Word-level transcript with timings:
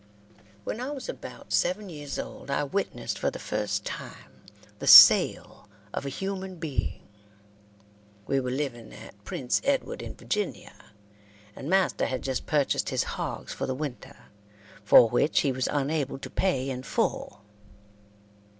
When 0.63 0.81
I 0.81 0.89
was 0.89 1.07
about 1.07 1.53
seven 1.53 1.87
years 1.87 2.17
old 2.17 2.49
I 2.49 2.63
witnessed, 2.63 3.19
for 3.19 3.29
the 3.29 3.37
first 3.37 3.85
time, 3.85 4.33
the 4.79 4.87
sale 4.87 5.69
of 5.93 6.07
a 6.07 6.09
human 6.09 6.55
being. 6.55 7.03
We 8.25 8.39
were 8.39 8.49
living 8.49 8.93
at 8.95 9.23
Prince 9.25 9.61
Edward, 9.63 10.01
in 10.01 10.15
Virginia, 10.15 10.73
and 11.55 11.69
master 11.69 12.07
had 12.07 12.23
just 12.23 12.47
purchased 12.47 12.89
his 12.89 13.03
hogs 13.03 13.53
for 13.53 13.67
the 13.67 13.75
winter, 13.75 14.17
for 14.83 15.07
which 15.07 15.41
he 15.41 15.51
was 15.51 15.67
unable 15.71 16.17
to 16.17 16.31
pay 16.31 16.67
in 16.71 16.81
full. 16.81 17.43